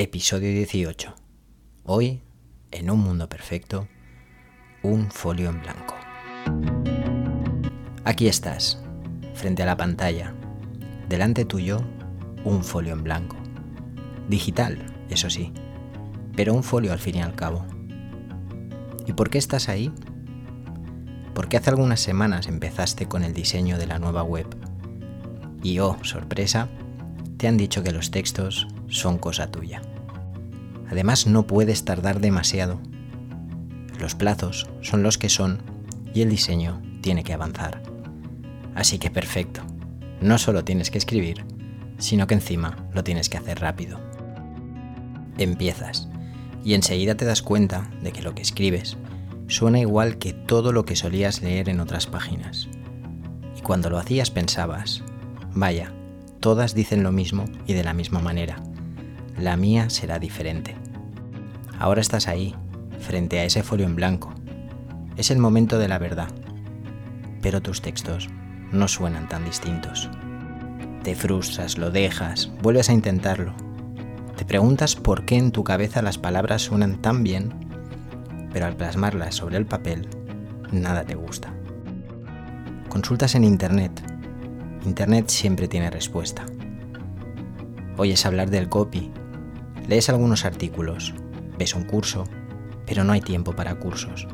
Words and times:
Episodio 0.00 0.52
18. 0.52 1.12
Hoy, 1.82 2.22
en 2.70 2.88
un 2.88 3.00
mundo 3.00 3.28
perfecto, 3.28 3.88
un 4.84 5.10
folio 5.10 5.50
en 5.50 5.60
blanco. 5.60 5.96
Aquí 8.04 8.28
estás, 8.28 8.80
frente 9.34 9.64
a 9.64 9.66
la 9.66 9.76
pantalla. 9.76 10.36
Delante 11.08 11.44
tuyo, 11.44 11.80
un 12.44 12.62
folio 12.62 12.92
en 12.92 13.02
blanco. 13.02 13.36
Digital, 14.28 14.78
eso 15.10 15.30
sí, 15.30 15.52
pero 16.36 16.54
un 16.54 16.62
folio 16.62 16.92
al 16.92 17.00
fin 17.00 17.16
y 17.16 17.22
al 17.22 17.34
cabo. 17.34 17.66
¿Y 19.04 19.14
por 19.14 19.30
qué 19.30 19.38
estás 19.38 19.68
ahí? 19.68 19.90
Porque 21.34 21.56
hace 21.56 21.70
algunas 21.70 21.98
semanas 21.98 22.46
empezaste 22.46 23.06
con 23.06 23.24
el 23.24 23.34
diseño 23.34 23.78
de 23.78 23.88
la 23.88 23.98
nueva 23.98 24.22
web. 24.22 24.46
Y 25.64 25.80
oh, 25.80 25.98
sorpresa, 26.04 26.68
te 27.36 27.48
han 27.48 27.56
dicho 27.56 27.82
que 27.82 27.90
los 27.90 28.12
textos 28.12 28.68
son 28.88 29.18
cosa 29.18 29.50
tuya. 29.50 29.82
Además 30.90 31.26
no 31.26 31.46
puedes 31.46 31.84
tardar 31.84 32.20
demasiado. 32.20 32.80
Los 34.00 34.14
plazos 34.14 34.68
son 34.80 35.02
los 35.02 35.18
que 35.18 35.28
son 35.28 35.62
y 36.14 36.22
el 36.22 36.30
diseño 36.30 36.80
tiene 37.02 37.24
que 37.24 37.34
avanzar. 37.34 37.82
Así 38.74 38.98
que 38.98 39.10
perfecto. 39.10 39.62
No 40.20 40.38
solo 40.38 40.64
tienes 40.64 40.90
que 40.90 40.98
escribir, 40.98 41.44
sino 41.98 42.26
que 42.26 42.34
encima 42.34 42.88
lo 42.94 43.04
tienes 43.04 43.28
que 43.28 43.36
hacer 43.36 43.60
rápido. 43.60 44.00
Empiezas 45.36 46.08
y 46.64 46.74
enseguida 46.74 47.16
te 47.16 47.24
das 47.24 47.42
cuenta 47.42 47.90
de 48.02 48.12
que 48.12 48.22
lo 48.22 48.34
que 48.34 48.42
escribes 48.42 48.96
suena 49.46 49.78
igual 49.78 50.18
que 50.18 50.32
todo 50.32 50.72
lo 50.72 50.84
que 50.84 50.96
solías 50.96 51.42
leer 51.42 51.68
en 51.68 51.80
otras 51.80 52.06
páginas. 52.06 52.68
Y 53.56 53.60
cuando 53.60 53.90
lo 53.90 53.98
hacías 53.98 54.30
pensabas, 54.30 55.02
vaya, 55.54 55.92
todas 56.40 56.74
dicen 56.74 57.02
lo 57.02 57.12
mismo 57.12 57.44
y 57.66 57.74
de 57.74 57.84
la 57.84 57.94
misma 57.94 58.20
manera 58.20 58.62
la 59.38 59.56
mía 59.56 59.88
será 59.88 60.18
diferente. 60.18 60.74
Ahora 61.78 62.00
estás 62.00 62.26
ahí, 62.26 62.54
frente 62.98 63.38
a 63.38 63.44
ese 63.44 63.62
folio 63.62 63.86
en 63.86 63.94
blanco. 63.94 64.32
Es 65.16 65.30
el 65.30 65.38
momento 65.38 65.78
de 65.78 65.88
la 65.88 65.98
verdad. 65.98 66.28
Pero 67.40 67.62
tus 67.62 67.80
textos 67.80 68.28
no 68.72 68.88
suenan 68.88 69.28
tan 69.28 69.44
distintos. 69.44 70.10
Te 71.04 71.14
frustras, 71.14 71.78
lo 71.78 71.90
dejas, 71.90 72.50
vuelves 72.62 72.90
a 72.90 72.92
intentarlo. 72.92 73.54
Te 74.36 74.44
preguntas 74.44 74.96
por 74.96 75.24
qué 75.24 75.36
en 75.36 75.52
tu 75.52 75.62
cabeza 75.62 76.02
las 76.02 76.18
palabras 76.18 76.62
suenan 76.62 77.00
tan 77.00 77.22
bien, 77.22 77.54
pero 78.52 78.66
al 78.66 78.76
plasmarlas 78.76 79.36
sobre 79.36 79.56
el 79.56 79.66
papel, 79.66 80.08
nada 80.72 81.04
te 81.04 81.14
gusta. 81.14 81.52
Consultas 82.88 83.36
en 83.36 83.44
Internet. 83.44 84.02
Internet 84.84 85.28
siempre 85.28 85.68
tiene 85.68 85.90
respuesta. 85.90 86.44
Oyes 87.96 88.26
hablar 88.26 88.50
del 88.50 88.68
copy 88.68 89.12
Lees 89.88 90.10
algunos 90.10 90.44
artículos, 90.44 91.14
ves 91.58 91.74
un 91.74 91.84
curso, 91.84 92.24
pero 92.84 93.04
no 93.04 93.14
hay 93.14 93.22
tiempo 93.22 93.56
para 93.56 93.76
cursos. 93.76 94.28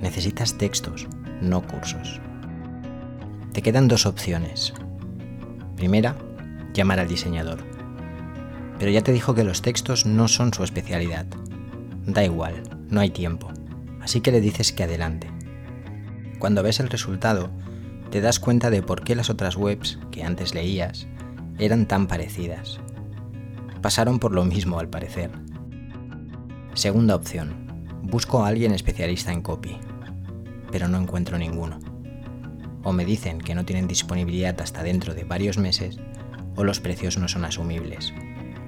Necesitas 0.00 0.58
textos, 0.58 1.06
no 1.40 1.64
cursos. 1.64 2.20
Te 3.52 3.62
quedan 3.62 3.86
dos 3.86 4.04
opciones. 4.04 4.74
Primera, 5.76 6.16
llamar 6.74 6.98
al 6.98 7.06
diseñador. 7.06 7.60
Pero 8.80 8.90
ya 8.90 9.02
te 9.02 9.12
dijo 9.12 9.32
que 9.32 9.44
los 9.44 9.62
textos 9.62 10.06
no 10.06 10.26
son 10.26 10.52
su 10.52 10.64
especialidad. 10.64 11.26
Da 12.04 12.24
igual, 12.24 12.64
no 12.90 13.00
hay 13.00 13.10
tiempo. 13.10 13.52
Así 14.00 14.20
que 14.20 14.32
le 14.32 14.40
dices 14.40 14.72
que 14.72 14.82
adelante. 14.82 15.30
Cuando 16.40 16.64
ves 16.64 16.80
el 16.80 16.88
resultado, 16.88 17.50
te 18.10 18.20
das 18.20 18.40
cuenta 18.40 18.70
de 18.70 18.82
por 18.82 19.04
qué 19.04 19.14
las 19.14 19.30
otras 19.30 19.56
webs 19.56 20.00
que 20.10 20.24
antes 20.24 20.52
leías 20.52 21.06
eran 21.58 21.86
tan 21.86 22.08
parecidas 22.08 22.80
pasaron 23.86 24.18
por 24.18 24.32
lo 24.32 24.44
mismo 24.44 24.80
al 24.80 24.88
parecer. 24.88 25.30
Segunda 26.74 27.14
opción. 27.14 27.54
Busco 28.02 28.42
a 28.42 28.48
alguien 28.48 28.72
especialista 28.72 29.32
en 29.32 29.42
copy, 29.42 29.78
pero 30.72 30.88
no 30.88 30.98
encuentro 30.98 31.38
ninguno. 31.38 31.78
O 32.82 32.92
me 32.92 33.04
dicen 33.04 33.38
que 33.38 33.54
no 33.54 33.64
tienen 33.64 33.86
disponibilidad 33.86 34.60
hasta 34.60 34.82
dentro 34.82 35.14
de 35.14 35.22
varios 35.22 35.56
meses, 35.56 36.00
o 36.56 36.64
los 36.64 36.80
precios 36.80 37.16
no 37.16 37.28
son 37.28 37.44
asumibles, 37.44 38.12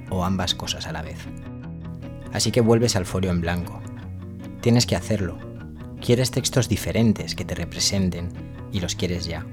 o 0.08 0.24
ambas 0.24 0.54
cosas 0.54 0.86
a 0.86 0.92
la 0.92 1.02
vez. 1.02 1.18
Así 2.32 2.52
que 2.52 2.60
vuelves 2.60 2.94
al 2.94 3.04
folio 3.04 3.32
en 3.32 3.40
blanco. 3.40 3.82
Tienes 4.60 4.86
que 4.86 4.94
hacerlo. 4.94 5.36
Quieres 6.00 6.30
textos 6.30 6.68
diferentes 6.68 7.34
que 7.34 7.44
te 7.44 7.56
representen 7.56 8.28
y 8.70 8.78
los 8.78 8.94
quieres 8.94 9.26
ya. 9.26 9.44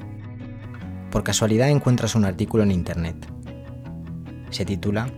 Por 1.09 1.24
casualidad 1.24 1.70
encuentras 1.70 2.14
un 2.14 2.26
artículo 2.26 2.62
en 2.62 2.70
Internet. 2.70 3.16
Se 4.52 4.64
titula 4.64 5.09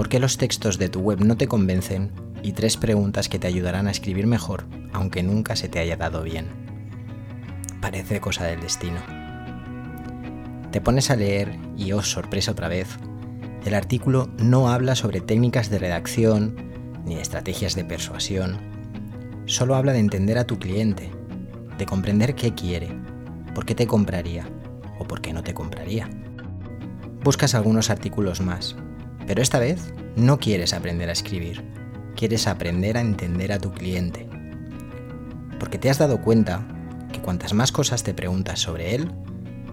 ¿Por 0.00 0.08
qué 0.08 0.18
los 0.18 0.38
textos 0.38 0.78
de 0.78 0.88
tu 0.88 1.00
web 1.00 1.20
no 1.20 1.36
te 1.36 1.46
convencen? 1.46 2.10
Y 2.42 2.52
tres 2.52 2.78
preguntas 2.78 3.28
que 3.28 3.38
te 3.38 3.46
ayudarán 3.46 3.86
a 3.86 3.90
escribir 3.90 4.26
mejor, 4.26 4.64
aunque 4.94 5.22
nunca 5.22 5.56
se 5.56 5.68
te 5.68 5.78
haya 5.78 5.98
dado 5.98 6.22
bien. 6.22 6.46
Parece 7.82 8.18
cosa 8.18 8.46
del 8.46 8.62
destino. 8.62 8.98
Te 10.70 10.80
pones 10.80 11.10
a 11.10 11.16
leer 11.16 11.54
y, 11.76 11.92
oh 11.92 12.02
sorpresa 12.02 12.52
otra 12.52 12.68
vez, 12.68 12.88
el 13.66 13.74
artículo 13.74 14.30
no 14.38 14.70
habla 14.70 14.94
sobre 14.94 15.20
técnicas 15.20 15.68
de 15.68 15.78
redacción 15.78 16.56
ni 17.04 17.16
de 17.16 17.20
estrategias 17.20 17.74
de 17.74 17.84
persuasión. 17.84 18.56
Solo 19.44 19.74
habla 19.74 19.92
de 19.92 19.98
entender 19.98 20.38
a 20.38 20.46
tu 20.46 20.58
cliente, 20.58 21.10
de 21.76 21.84
comprender 21.84 22.34
qué 22.34 22.54
quiere, 22.54 22.88
por 23.54 23.66
qué 23.66 23.74
te 23.74 23.86
compraría 23.86 24.48
o 24.98 25.04
por 25.04 25.20
qué 25.20 25.34
no 25.34 25.42
te 25.42 25.52
compraría. 25.52 26.08
Buscas 27.22 27.54
algunos 27.54 27.90
artículos 27.90 28.40
más, 28.40 28.76
pero 29.30 29.42
esta 29.42 29.60
vez 29.60 29.94
no 30.16 30.40
quieres 30.40 30.74
aprender 30.74 31.08
a 31.08 31.12
escribir, 31.12 31.62
quieres 32.16 32.48
aprender 32.48 32.96
a 32.96 33.00
entender 33.00 33.52
a 33.52 33.60
tu 33.60 33.70
cliente. 33.70 34.28
Porque 35.60 35.78
te 35.78 35.88
has 35.88 35.98
dado 35.98 36.20
cuenta 36.20 36.66
que 37.12 37.20
cuantas 37.20 37.54
más 37.54 37.70
cosas 37.70 38.02
te 38.02 38.12
preguntas 38.12 38.58
sobre 38.58 38.96
él, 38.96 39.08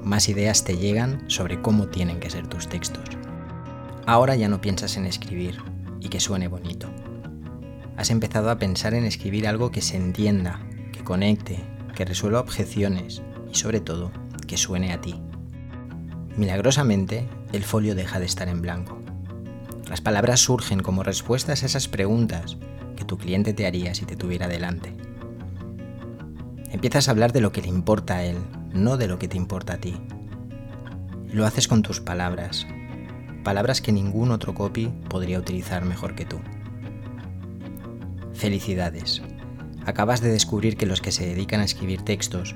más 0.04 0.30
ideas 0.30 0.64
te 0.64 0.78
llegan 0.78 1.28
sobre 1.28 1.60
cómo 1.60 1.88
tienen 1.88 2.20
que 2.20 2.30
ser 2.30 2.46
tus 2.46 2.68
textos. 2.68 3.04
Ahora 4.06 4.36
ya 4.36 4.48
no 4.48 4.62
piensas 4.62 4.96
en 4.96 5.08
escribir 5.08 5.58
y 6.02 6.10
que 6.10 6.20
suene 6.20 6.48
bonito. 6.48 6.88
Has 7.98 8.12
empezado 8.12 8.52
a 8.52 8.60
pensar 8.60 8.94
en 8.94 9.06
escribir 9.06 9.48
algo 9.48 9.72
que 9.72 9.82
se 9.82 9.98
entienda, 9.98 10.60
que 10.94 11.04
conecte, 11.04 11.64
que 11.96 12.06
resuelva 12.06 12.42
objeciones 12.42 13.24
y 13.52 13.56
sobre 13.56 13.80
todo 13.80 14.12
que 14.46 14.56
suene 14.56 14.94
a 14.94 15.02
ti. 15.02 15.20
Milagrosamente, 16.36 17.28
el 17.54 17.64
folio 17.64 17.96
deja 17.96 18.20
de 18.20 18.28
estar 18.28 18.50
en 18.50 18.62
blanco 18.62 18.97
las 19.90 20.02
palabras 20.02 20.42
surgen 20.42 20.82
como 20.82 21.04
respuestas 21.04 21.64
a 21.64 21.66
esas 21.66 21.88
preguntas 21.88 22.58
que 22.96 23.06
tu 23.06 23.18
cliente 23.18 23.54
te 23.54 23.66
haría 23.66 23.96
si 23.96 24.06
te 24.06 24.16
tuviera 24.16 24.48
delante. 24.48 24.94
Empiezas 26.72 27.08
a 27.08 27.12
hablar 27.12 27.32
de 27.32 27.42
lo 27.42 27.52
que 27.52 27.62
le 27.62 27.70
importa 27.70 28.18
a 28.18 28.24
él, 28.26 28.38
no 28.74 28.98
de 28.98 29.08
lo 29.08 29.18
que 29.18 29.30
te 29.30 29.38
importa 29.38 29.74
a 29.74 29.78
ti. 29.78 29.96
Lo 31.32 31.46
haces 31.46 31.68
con 31.68 31.82
tus 31.82 32.02
palabras, 32.02 32.68
palabras 33.44 33.82
que 33.82 33.94
ningún 33.94 34.32
otro 34.32 34.54
copy 34.54 34.88
podría 35.10 35.40
utilizar 35.40 35.86
mejor 35.86 36.16
que 36.16 36.26
tú. 36.26 36.40
Felicidades. 38.34 39.22
Acabas 39.86 40.20
de 40.20 40.30
descubrir 40.30 40.76
que 40.76 40.86
los 40.86 41.02
que 41.02 41.14
se 41.14 41.26
dedican 41.26 41.62
a 41.62 41.64
escribir 41.64 42.02
textos 42.02 42.56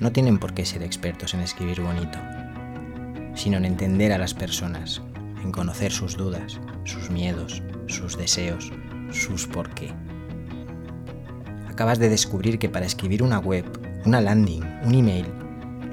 no 0.00 0.10
tienen 0.10 0.38
por 0.38 0.54
qué 0.54 0.66
ser 0.66 0.82
expertos 0.82 1.34
en 1.34 1.40
escribir 1.40 1.80
bonito, 1.80 2.18
sino 3.34 3.58
en 3.58 3.64
entender 3.64 4.12
a 4.12 4.18
las 4.18 4.34
personas, 4.34 5.02
en 5.44 5.52
conocer 5.52 5.92
sus 5.92 6.16
dudas, 6.16 6.60
sus 6.84 7.10
miedos, 7.10 7.62
sus 7.86 8.16
deseos, 8.16 8.72
sus 9.12 9.46
por 9.46 9.70
qué. 9.70 9.92
Acabas 11.68 11.98
de 11.98 12.08
descubrir 12.08 12.58
que 12.58 12.68
para 12.68 12.86
escribir 12.86 13.22
una 13.22 13.38
web, 13.38 13.64
una 14.04 14.20
landing, 14.20 14.64
un 14.84 14.94
email, 14.94 15.26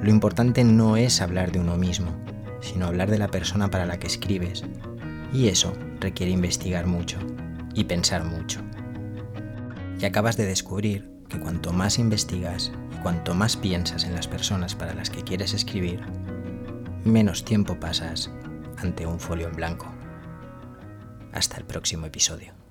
lo 0.02 0.10
importante 0.10 0.64
no 0.64 0.96
es 0.96 1.20
hablar 1.20 1.52
de 1.52 1.60
uno 1.60 1.76
mismo, 1.76 2.12
sino 2.60 2.86
hablar 2.86 3.10
de 3.10 3.18
la 3.18 3.28
persona 3.28 3.70
para 3.70 3.86
la 3.86 3.98
que 3.98 4.06
escribes. 4.06 4.64
Y 5.32 5.48
eso 5.48 5.72
requiere 6.00 6.32
investigar 6.32 6.86
mucho 6.86 7.18
y 7.74 7.84
pensar 7.84 8.24
mucho. 8.24 8.60
Y 10.00 10.04
acabas 10.04 10.36
de 10.36 10.46
descubrir 10.46 11.10
que 11.28 11.38
cuanto 11.38 11.72
más 11.72 11.98
investigas 11.98 12.72
y 12.92 13.02
cuanto 13.02 13.34
más 13.34 13.56
piensas 13.56 14.04
en 14.04 14.14
las 14.14 14.28
personas 14.28 14.74
para 14.74 14.94
las 14.94 15.10
que 15.10 15.22
quieres 15.22 15.54
escribir, 15.54 16.00
menos 17.04 17.44
tiempo 17.44 17.78
pasas 17.78 18.30
ante 18.82 19.06
un 19.06 19.20
folio 19.20 19.48
en 19.48 19.56
blanco. 19.56 19.86
Hasta 21.32 21.56
el 21.56 21.64
próximo 21.64 22.06
episodio. 22.06 22.61